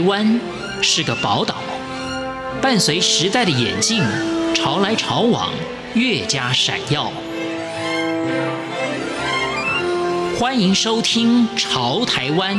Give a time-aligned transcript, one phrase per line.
[0.00, 0.40] 湾
[0.82, 1.56] 是个宝岛，
[2.60, 4.02] 伴随时代的眼镜，
[4.54, 5.50] 潮来潮往，
[5.94, 7.12] 越加闪耀。
[10.38, 12.56] 欢迎收听《潮台湾》，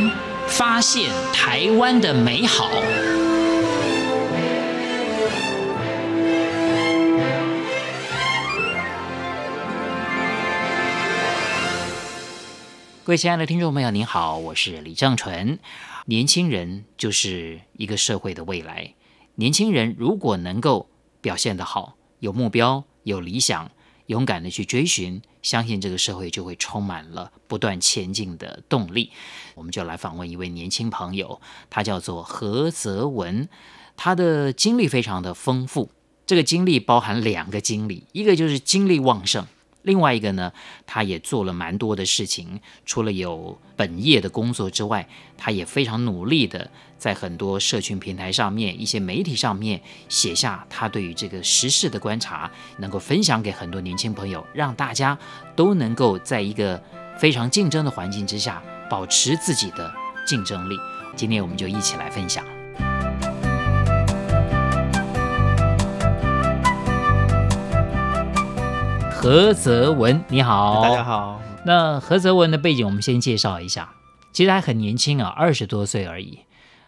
[0.48, 2.70] 发现台湾的美好。
[13.12, 15.60] 各位亲爱的听众朋友，您好，我是李正淳。
[16.06, 18.94] 年轻人就是一个社会的未来。
[19.36, 20.88] 年轻人如果能够
[21.20, 23.70] 表现得好，有目标、有理想，
[24.06, 29.12] 勇敢地去追寻，相信这个社会就会充满了不断前进的动力。
[29.56, 33.50] 我们就来访问一位年轻朋友，他叫做何泽文，
[33.98, 35.92] 他的经历非常的丰富。
[36.26, 39.46] 这个经历包含两个经历，一个就是精力旺盛。
[39.84, 40.52] 另外一个呢，
[40.86, 55.18] 他也做了蛮多的事情，除了有本业的工作之外，他也非常努力的在很多社群平台上面、一些媒体上面写下他对于这个时事的观察，能够分享给很多年轻朋友，让大家
[55.56, 56.82] 都能够在一个
[57.18, 59.92] 非常竞争的环境之下，保持自己的
[60.28, 60.78] 竞争力。
[61.16, 62.61] 今天我们就一起来分享。
[69.22, 71.40] 何泽文，你好，大家好。
[71.64, 73.88] 那何泽文的背景，我们先介绍一下。
[74.34, 76.40] 其实还很年轻啊，二十多岁而已。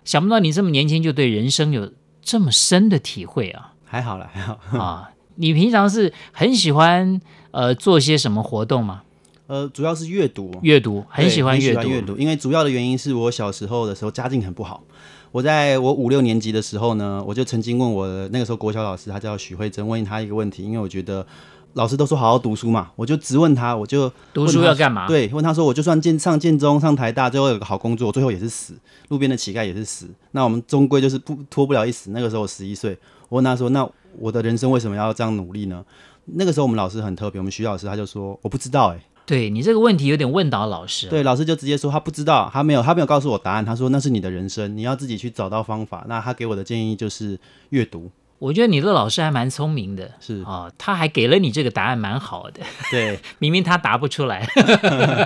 [0.03, 3.73] 想不到你这么年轻就对人生有这么深的体会啊！
[3.85, 5.11] 还好了，还好啊。
[5.35, 9.03] 你平常是很喜欢呃做些什么活动吗？
[9.45, 12.17] 呃，主要是阅读，阅读很喜欢阅读，阅读。
[12.17, 14.83] 因为主要的原因是我小时候的时候家境很不好。
[15.31, 21.23] 我在我五六年级的时候呢，我就曾经问我那个时候国小老师，他叫许慧珍，问他一个问题，因为我觉得。
[21.73, 25.07] 老师都说好好读书嘛，我就直问他，我就读书要干嘛？
[25.07, 28.75] 对，问他说，我就算建上建中、上台大，最后有个好工作，最后也是死，
[29.09, 30.07] 路边的乞丐也是死。
[30.31, 32.11] 那我们终归就是不脱不了一死。
[32.11, 32.97] 那个时候我十一岁，
[33.29, 33.87] 我问他说，那
[34.19, 35.83] 我的人生为什么要这样努力呢？
[36.25, 39.03] 那个时候我们老师很特别，我们徐老师他就说，我不知道哎、欸。
[39.25, 41.07] 对你这个问题有点问倒老师。
[41.07, 43.63] 对，老师就直接说他不知道，他没有，他没有告诉我答案。
[43.63, 46.05] 他说那是你的人生，你要自己去找到方法。
[46.07, 47.39] 那他给我的建议就是
[47.69, 48.11] 阅读。
[48.39, 52.61] 我觉得你的老师还蛮聪明的，是啊、哦，他还给了你这个答案，蛮好的。
[52.91, 54.45] 对， 明明他答不出来，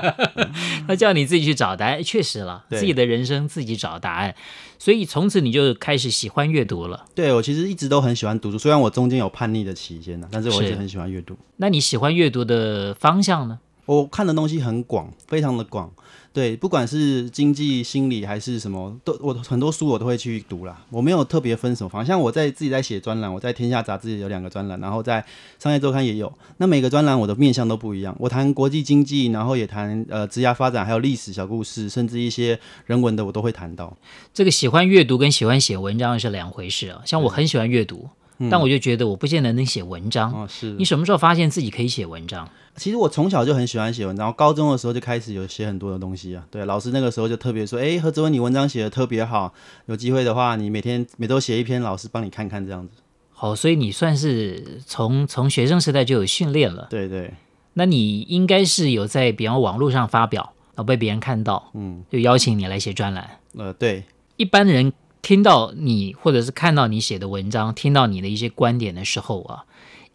[0.88, 2.03] 他叫你自己去找答案。
[2.03, 4.35] 确实了，自己的人生自己找答案。
[4.78, 7.06] 所以从此你就开始喜欢阅读了。
[7.16, 11.35] 对，我其实一直都很喜欢读书，虽然我中间有叛逆的期间呢，但是我一直很喜欢阅读。
[11.56, 13.59] 那你喜欢阅读的方向呢？
[13.87, 15.91] 我看的东西很广，非常的广。
[16.33, 20.85] 对，不管是经济、心理还是什么，都我很多书我都会去读啦。
[20.91, 25.25] 我没有特别分什么方向，像我在自己在写专栏，我在天下杂志有两个专栏，然后在
[25.57, 26.31] 商业周刊也有。
[26.57, 33.97] 那每个专栏我的面向都不一样，我谈国际经济，然后也谈呃职涯发展，还有历史小故事，甚至一些人文的我都会谈到。
[34.31, 37.01] 这个喜欢阅读跟喜欢写文章是两回事啊。
[37.03, 38.07] 像我很喜欢阅读。
[38.51, 40.31] 但我就觉得我不见得能写文章。
[40.31, 40.69] 哦，是。
[40.73, 42.47] 你什么时候发现自己可以写文章？
[42.77, 46.45] 其实我从小就很喜欢写文章，高中的时候就开始有写很多的东西啊。
[46.49, 49.53] 对，老师那个时候就特别说：“哎，何泽文，你文章写的特别好，
[49.88, 52.93] 有机会的话，你每天每周写一篇，老师帮你看看这样子。”
[53.33, 56.88] 好，所以你算是从从学生时代就有训练了。
[56.89, 57.33] 对对。
[57.73, 63.39] 那你应该是有在比方网络上发表，然后被别人看到，嗯，就邀请你来写专栏。
[63.57, 64.03] 呃，对。
[64.38, 64.94] 一般人。
[65.19, 69.65] 听到你或者是看到你写的文章，听到你的一些观点的时候啊，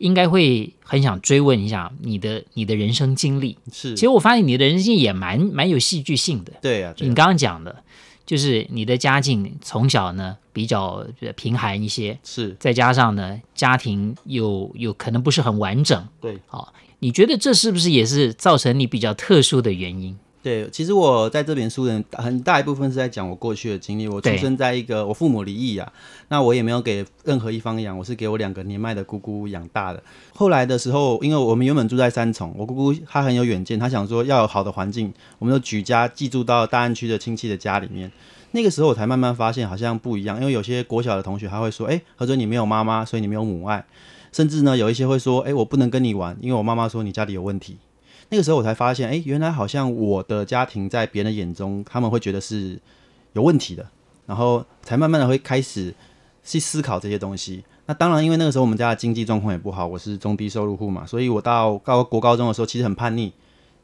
[0.03, 3.57] 应该会很想追问一下你的你的人生经历。
[3.73, 6.53] 是，其实我发现你的人生经历也蛮蛮有戏剧性的。
[6.61, 7.85] 对啊，对啊，你刚刚讲的，
[8.27, 16.07] 就是你的家境从小呢比较贫寒一些，是，再加上呢家庭又有可能不是很完整。
[16.21, 20.19] 对，好，你觉得这是不是也是造成你比较特殊的原因？
[20.43, 24.09] 对，其实我在这本书的很大一部分是在讲我过去的经历。
[24.09, 25.93] 我出生在一个我父母离异啊，
[26.29, 30.03] 那我也没有给任何一方养，我是给我两个年迈的姑姑养大的。
[30.35, 38.11] 后来的时候，因为我们原本住在三重，我姑姑她很有远见，她想说要有好的环境，我们就举家寄住到大安区的亲戚的家里面。
[38.51, 43.85] 那个时候我才慢慢发现好像不一样，因为有些国小的同学他会说：“哎，何尊你没有妈妈，所以你没有母爱。”
[44.33, 47.79] 甚至呢，有一些会说：“哎，我不能跟你玩，因为我妈妈说你家里有问题。”
[48.33, 52.81] 那个时候我才发现，哎，原来好像我的家庭在别人的眼中，他们会觉得是
[53.35, 53.87] 有问题的，
[54.25, 55.95] 然后才慢慢的会开始
[56.43, 57.63] 去思考这些东西。
[57.85, 63.31] 那当然，因为那个时候我们家的经济状况也不好，我是中低收入户嘛，所以我到高国高中的时候其实很叛逆。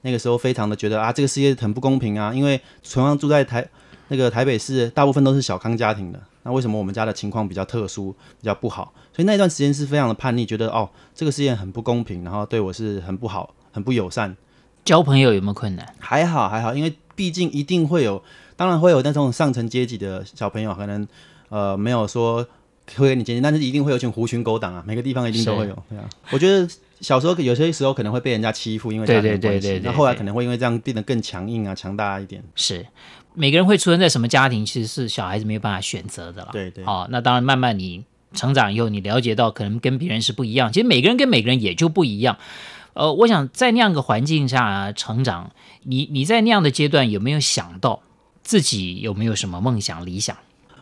[0.00, 2.58] 那个时候非常的觉得啊，这个世界很不公平啊，因为
[2.90, 3.68] 同样住在台
[4.08, 8.94] 那个台北市，大部分都是小康家庭的，那为什么我们家的情况比较特殊，比较不好？
[9.12, 13.54] 所以那段时间是非常的叛逆，觉得哦，这个世界很不公平，然后对我是很不好。
[13.72, 14.36] 很不友善，
[14.84, 15.94] 交朋友有没有困难？
[15.98, 18.22] 还好还好，因为毕竟一定会有
[18.56, 21.06] 当然会有那种上层阶级的小朋友，可能
[21.48, 22.46] 呃没有说
[22.96, 25.82] 会跟你接近，但是一定会有一群狐群狗党啊，每个地方一定都会有。
[25.88, 26.68] 对啊，我觉得
[27.00, 32.42] 小时候有些时候可能会被人家欺负，因为家庭关系，对对对对，那后来可能会因为这样变得更强硬啊，强大一点。
[32.54, 32.86] 是。
[33.34, 36.48] 每个人会出生在什么家庭，其实是小孩子没有办法选择的了。
[36.50, 36.82] 对对。
[36.84, 40.72] 好、哦，那当然，慢慢你成长以后，你了解到可能跟别人是不一样。
[40.72, 42.36] 其实每个人跟每个人也就不一样。
[42.98, 45.52] 呃，我想在那样的环境下成长，
[45.84, 48.02] 你你在那样的阶段有没有想到
[48.42, 50.36] 自己有没有什么梦想理想？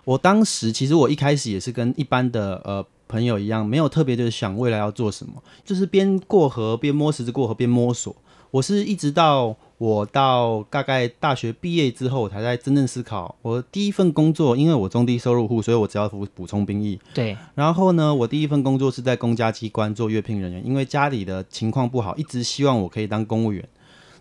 [0.04, 8.16] 我当时其实我一开始也是跟一般的呃朋友一样，没有特别的想未来要做什么，就是边过河边摸石子过河边摸索。
[8.50, 13.36] 我是一直到我到大概大学毕业之后，我才在真正思考。
[13.42, 16.98] 我第一份工作，因为我中低收入户，所以我只要补补充兵役。
[17.12, 17.36] 对。
[17.54, 23.68] 然后呢，我第一份工作是在公家机关做阅聘人员，因为家里的情况不好，一直希望我可以当公务员。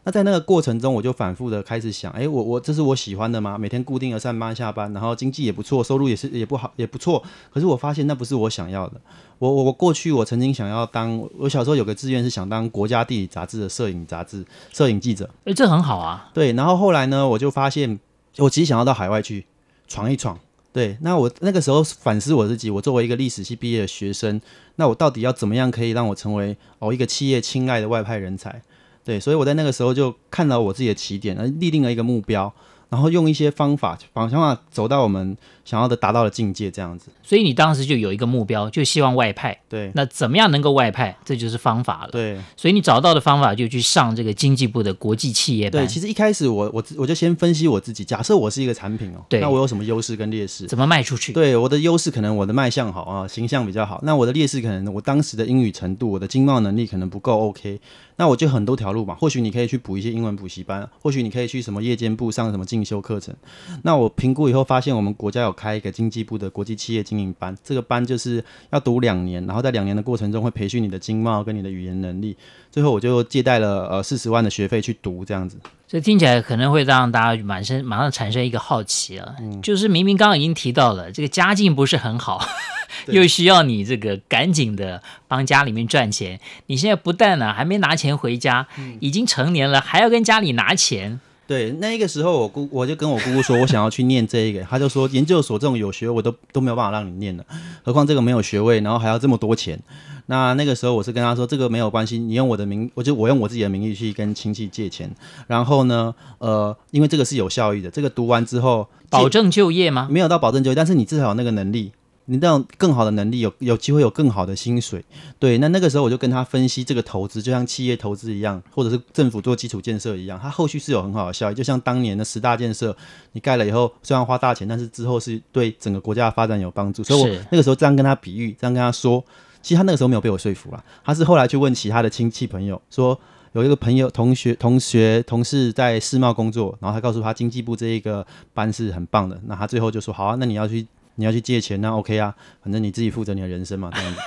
[0.06, 3.58] 那在那个过程中，我就反复的开始想，哎，我我这是我喜欢的吗？
[3.58, 7.24] 每天固定的上班下班，然后经济也不错，收入也是也不好也不错。
[7.52, 9.02] 可是我发现那不是我想要的。
[9.40, 15.28] 我我我过去我曾经想要当，我小时候有个志愿是想当国家地理杂志的摄影杂志摄影记者。
[15.46, 16.30] 哎，这很好啊。
[16.36, 18.00] 对，然后后来呢，我就发现
[18.38, 19.48] 我其实想要到海外去
[19.88, 20.38] 闯一闯。
[20.72, 24.40] 对，那我那个时候反思我自己，我作为一个历史系毕业的学生，
[24.76, 28.62] 那我到底要怎么样可以让我成为哦一个企业青睐的外派人才？
[29.06, 32.52] 对，所以我在那个时候就看到我自己的起点，而立定了一个目标，
[32.90, 37.10] 然后用一些方法，方想法走到我们想要的达到的境界，这样子。
[37.24, 39.60] 所以你当时就有一个目标，就希望外派。
[39.68, 39.92] 对。
[39.96, 41.18] 那怎么样能够外派？
[41.26, 42.10] 这就是方法了。
[42.12, 42.40] 对。
[42.56, 45.84] 所以你找到的方法就去上这个经济部的国际企业班。
[45.84, 49.40] 对，其实一开始我我我就先分析我自己，假设我是一个产品哦，对。
[49.40, 50.68] 那我有什么优势跟劣势？
[50.68, 51.34] 怎么卖出去？
[51.34, 54.00] 对，我的优势可能我的卖相好啊，形象比较好。
[54.04, 57.80] 那我的劣势可能我当时的英语程度，我的经贸能力可能不够 OK。
[58.18, 63.36] 那我就很多条路嘛，或许你可以去补一些英文补习班，或许你可以去什么夜间部上什么进修课程。
[63.84, 72.38] 那我评估以后发现，我们国家有开一个经济部的国际企业经营班，这个班就是要读两年，然后在两年的过程中会培训你的经贸跟你的语言能力。
[72.72, 75.58] 最后我就借贷了呃四十万的学费去读，这样子。
[75.96, 82.46] 所以听起来可能会让大家满身马上产生一个好奇啊，嗯、就是明明刚刚已经提到了这个家境不是很好。
[83.08, 88.68] 又需要你这个赶紧的帮家里面赚钱，你现在不但呢还没拿钱回家，
[89.00, 91.18] 已经成年了，还要跟家里拿钱。
[91.48, 97.46] 对，那个时候我姑我就跟我姑姑说，我想要去念这一个，他就说研究所这种有学位我都都没有办法让你念了，
[97.86, 99.80] 何况这个没有学位，然后还要这么多钱。
[100.28, 105.10] 那那个时候我是跟他说，这个没有关系，你用我的名，我就我用我自己的名义去跟亲戚借钱，
[105.48, 110.08] 然后呢，呃，因为这个是有效益的，这个读完之后保证就业吗？
[110.10, 111.92] 没有到保证就业，但是你至少有那个能力。
[112.28, 115.06] 你这种更好的能力，有有机会有更好的薪水，
[115.38, 115.60] 对。
[115.60, 121.54] 那那个时候我就跟他分析这个投资，就像企业投资一样，或者是政府做基础建设一样，它后续是有很好的效益。
[121.54, 122.98] 就像当年的十大建设，
[123.34, 127.04] 你盖了以后，虽然花大钱，但是之后是对整个国家的发展有帮助。
[127.04, 129.24] 所以我那个时候这样跟他比喻，这样跟他说，
[129.66, 130.84] 其实他那个时候没有被我说服了。
[131.04, 133.20] 他是后来去问其他的亲戚朋友，说
[133.54, 139.42] 有一个朋友、同学、同学、同事在世贸工作，然后他告诉他经济部这一个班是很棒的。
[139.48, 140.86] 那他最后就说：“好啊，那你要去。”
[141.18, 144.20] 你要去借钱，那 OK 啊，反正你自己负责你的人生嘛，这样子。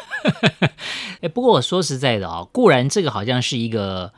[1.20, 4.10] 哎，不过我说实在的啊，固然这个好像是一个，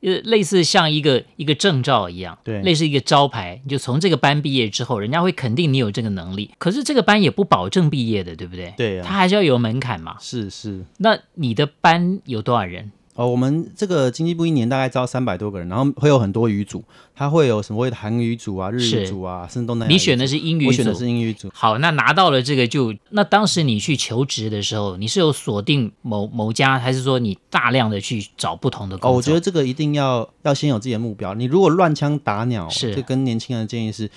[0.00, 6.50] 呃，类似像一个一个证照一样，对，类似一个招牌，你就从这个班毕业之后，人家会肯定你有这个能力。
[6.58, 8.72] 可是这个班也不保证毕业的，对不对？
[8.76, 10.16] 对啊，他还是要有门槛嘛。
[10.20, 10.84] 是是。
[10.98, 12.92] 那你的班有多少人？
[13.18, 16.84] 哦，我们这个经济部一年大概招三百多个人，然后会有很多语组，
[17.16, 19.92] 它会有什么谓的韩语组啊、日语组啊，甚至东南亚。
[19.92, 21.50] 你选的是英语组，我选的是英语组。
[21.52, 29.10] 好，那拿到了这个就，那当时你去求职的时候，你是有锁定某某家，还是说你大量的去找不同的工作？
[29.10, 31.34] 哦，我觉得这个一定要要先有自己的目标。
[31.34, 34.08] 你如果乱枪打鸟，是，就跟年轻人的建议是，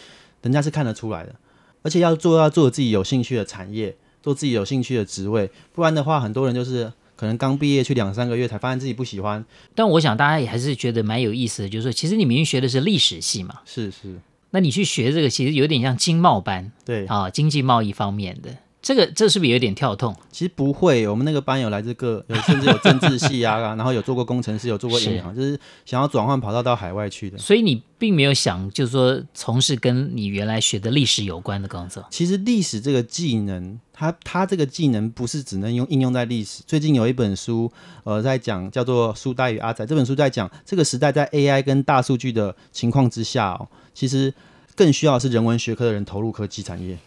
[0.44, 1.34] 人家是看得出来的，
[1.82, 6.94] 而且要做要做自己有兴趣的产业，做自己有兴趣的职位，不然的话，很多人就是。
[7.22, 9.46] 可能刚毕业去两三个月，才发现自己不喜欢。
[9.76, 14.20] 但我想大家也还是觉得蛮有意思的，就是说，其实你明明学的是历史系嘛，是是。
[14.50, 18.50] 那你去学这个，其实有点像经贸班，对啊，经济贸易方面的。
[18.82, 20.16] 这个这是不是有点跳痛？
[20.32, 27.38] 其实不会，我们那个班有来自各，有甚至有政治系啊， 然后有做过工程师，有做过银行，就是想要转换跑道到海外去的。
[27.38, 32.04] 所以你并没有想，就是说从事跟你原来学的历史有关的工作。
[32.10, 36.64] 其实历史这个技能，它它这个技能不是只能用应用在历史。
[36.66, 37.72] 最近有一本书，
[38.04, 44.34] 呃，在讲叫做《书呆与阿仔》，这本书在讲这个时代在 AI 跟大数据的情况之下哦，其实
[44.76, 46.98] 更需要是人文学科的人投入科技产业。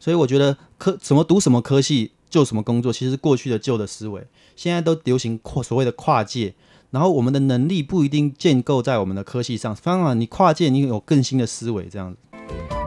[0.00, 6.54] 所以我觉得科什么读什么科系就什么工作，其实过去的旧的思维，现在都流行跨所谓的跨界，
[6.90, 12.77] 然后我们的能力不一定建构在我们的科系上，反而你跨界，你有更新的思维这样子。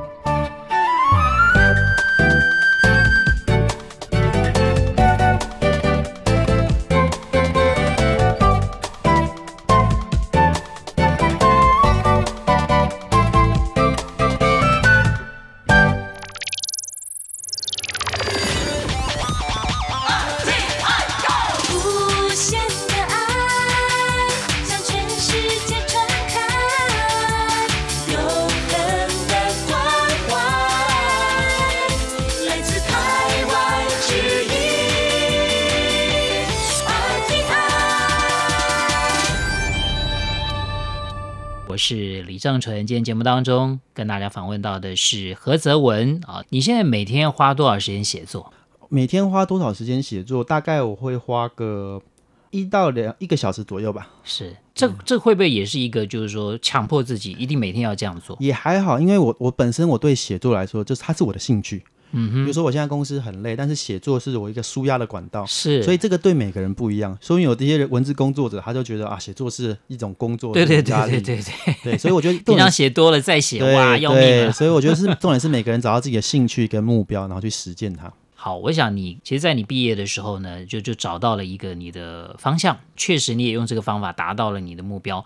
[41.72, 42.86] 我是李正淳。
[42.86, 46.44] 今天节目当中跟大家访问到的是何泽文啊。
[46.50, 48.52] 你现在每天要花多少时间写作？
[48.90, 50.44] 每天花多少时间写作？
[50.44, 52.02] 大概我会花个
[52.50, 54.10] 一到两一个小时左右吧。
[54.26, 58.36] 是，这这会不会也是一个，就是说强迫自己一定每天要这样做？
[58.42, 61.86] 也还好，因为我我本身我对写作来说，就是它是我的兴趣。
[62.12, 67.18] 嗯哼，比如说我现在公司很累，但是写作是我一个舒压的管道，是，所以这个对每个人不一样。
[67.22, 74.52] 所以有这些文字工作者，他就觉得啊，写作是一种工作，对对对对对对对，所以我觉得 平常写多了再写哇，要命了。
[74.52, 78.12] 所以我觉得是重点是每个人找到自己的兴趣跟目标，然后去实践它。
[78.36, 85.24] 好，我想你其实，在你毕业的时候呢，就就找到了一个你的方向，确实你也用这个方法达到了你的目标。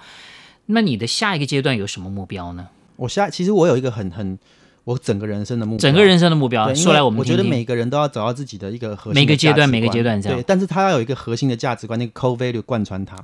[0.68, 2.68] 那你的下一个阶段有什么目标呢？
[2.98, 4.38] 我下其实我有一个很很。
[4.86, 7.20] 我整个人生的目标，整个人生的目标，说来我们。
[7.20, 9.20] 我觉得每个人都要找到自己的一个核心。
[9.20, 10.38] 每个阶段，每个阶段这样。
[10.38, 13.18] 对，但是他要有一个核心的价值观，那个 core value 贯穿他。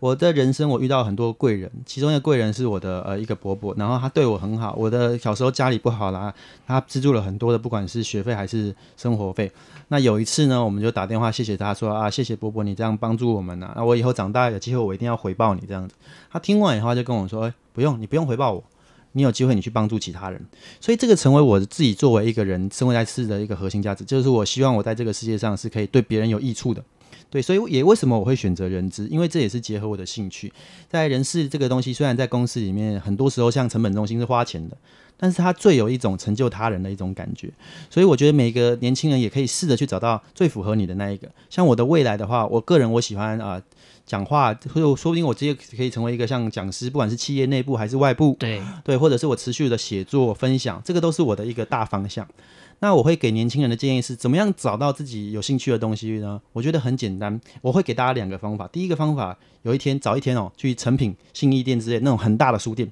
[0.00, 4.74] 我的人生，我遇到很多贵人，其中一个贵人是我的呃一个伯伯，然后他对我很好。
[4.76, 6.34] 我的小时候家里不好啦，
[6.66, 9.50] 他资助了很多的，不管是学费还是生活费。
[9.88, 15.94] 那有一次呢，我们就打电话谢谢他说啊，谢谢伯伯你这样帮助我们呐、啊，那我以后长大有机会我一定要回报你这样子。
[16.32, 18.64] 他听完以后就跟我说，哎，不用，你不用回报我。
[19.16, 20.38] 你有机会，你去帮助其他人，
[20.78, 26.84] 所以这个成为我自己作为一个人生活在世的一个核心价值，就是我希望我在这个世界上是可以对别人有益处的。
[27.30, 30.52] 对，所以也为什么我会选择人资，因为这也是结合我的兴趣。
[30.88, 34.76] 在人事这个东西，虽然在公司里面很多时候像成本中心是花钱的，
[35.16, 37.50] 但是它最有一种成就他人的一种感觉。
[37.90, 41.28] 所以我觉得每个年轻人也可以试着去找到最符合你的那一个。
[41.50, 43.54] 像我的未来的话，我个人我喜欢啊。
[43.54, 43.62] 呃
[44.06, 52.24] 讲话，或者说不定我直接可以成为一个像讲师，不管是企业内部还是外部，对对，或者是我持续的写作分享，这个都是我的一个大方向。
[52.78, 56.40] 那我会给年轻人的建议是，怎么样找到自己有兴趣的东西呢？
[56.52, 58.68] 我觉得很简单，我会给大家两个方法。
[58.68, 62.88] 第一个方法，有一天早一天哦，去诚品、信义店之类那种很大的书店，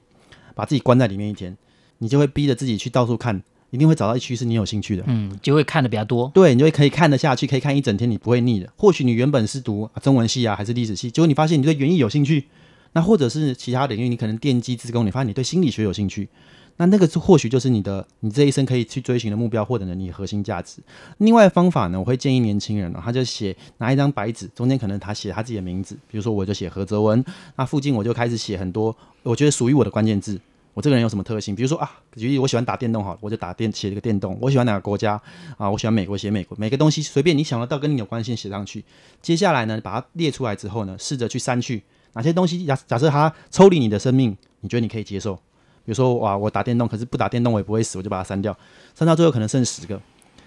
[0.56, 1.56] 把自己关在里面一天，
[1.98, 3.42] 你就会逼着自己去到处看。
[3.70, 6.30] 一定会找到一区是你有兴趣的，嗯，就会看的比较多。
[6.32, 8.72] 对，你就会可以看得下去，可以看一整天，你不会腻的。
[8.76, 12.44] 或许你原本是读中文系啊，还是历史系，结果你发现你对园艺有兴趣，
[12.92, 16.28] 那或者是其他领域，你可能电机、资工，你发现你对心理学有兴趣，
[16.76, 20.76] 那那个是或许就是你的你这一生可以去追寻的目标，或者呢你核心价值。
[21.18, 27.24] 另外的方法呢，我会建议年轻人呢，他就写拿一张白纸，中间可能他写他自己的名字，比如说我就写何泽文，
[27.56, 30.40] 那附近我就开始写很多我觉得属于我的关键字。
[30.74, 31.54] 我这个人有什么特性？
[31.54, 34.36] 比如说啊，举例我喜欢打电动，好，我就打电写一个电动。
[34.40, 35.20] 我喜欢哪个国家
[35.56, 35.70] 啊？
[35.70, 36.56] 我喜欢美国，写美国。
[36.58, 38.84] 每个东西随便你想得到跟你有关系写上去。
[39.22, 41.80] 接下来呢，把它列出来之后呢，试着去删去
[42.14, 42.66] 哪些东西。
[42.66, 45.36] 假假设它抽离你的生命，你觉得你可以接受？
[45.36, 48.56] 比如说哇，我打电动，可是不打电动我也不会死，我就把它删掉。
[48.96, 50.00] 删到最后可能剩十个，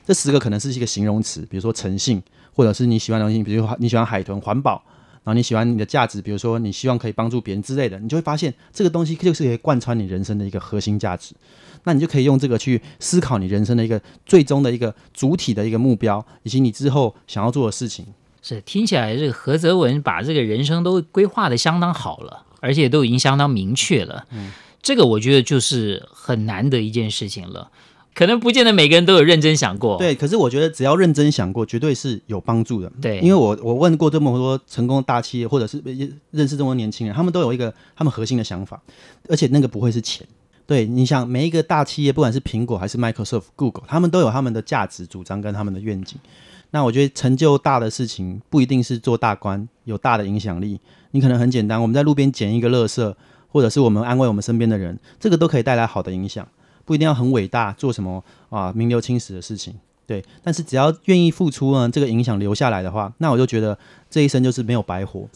[0.05, 2.22] 这十个可能是一个形容词，比如说诚信，
[2.53, 4.84] 或者是你喜欢的东西，比如说你喜欢海豚、环保。
[5.27, 11.36] 然后你喜欢你的价值，比如说你希望可以帮助别人之类的，你就会发现这个东西就是可以贯穿你人生的一个核心价值。
[11.84, 18.05] 那你就可以用这个去思考你人生的一个最终的一个主体的一个目标，以及你之后想要做的事情。
[18.41, 24.25] 是听起来这个何泽文把这个人生都规划的相当好了，而且都已经相当明确了。
[24.31, 27.69] 嗯，这个我觉得就是很难得一件事情了。
[28.17, 30.15] 可能不见得每个人都有认真想过，对。
[30.15, 32.91] 可是我觉得只要认真想过，绝对是有帮助的。
[33.00, 35.79] 对，因为我我问过这么多成功的大企业，或者是
[36.31, 38.81] 认识这么多年轻人，他们都有一个他们核心的想法，
[39.29, 40.25] 而且那个不会是钱。
[40.65, 46.17] 对，你想每一个大企业，不管是苹果还是 Microsoft、Google，他们都有他们的价值主张跟他们的愿景。
[46.71, 50.79] 那我觉得成就大的事情，不一定是做大官，有大的影响力。
[51.12, 53.13] 你可能很简单，我们在路边捡一个垃圾，
[53.47, 56.47] 或者是我们安慰我们身边的人，这个都可以带来好的影响。
[56.88, 59.75] 不一定要很伟大，做什么啊名留青史的事情，
[60.06, 60.24] 对。
[60.41, 63.77] 但是只要愿意付出呢，这个影响留下来的话，那我就觉得
[64.10, 65.27] 这一生就是没有白活。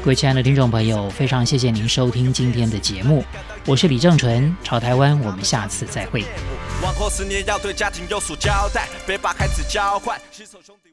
[0.00, 3.24] 各位亲爱的听众朋友，非常谢谢您收听今天的节目，
[3.66, 6.24] 我是李正淳，潮台湾，我们下次再会。
[6.84, 10.90] 往后十年要对家庭有所交代，别把孩子交换，携手兄弟。